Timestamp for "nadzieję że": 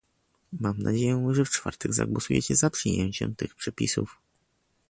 0.77-1.45